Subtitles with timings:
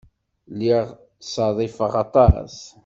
[0.51, 0.85] Lliɣ
[1.19, 2.55] ttṣerrifeɣ aṭas.